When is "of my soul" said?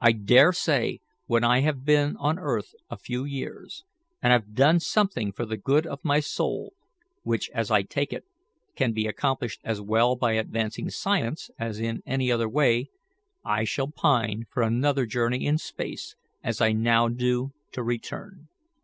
5.88-6.74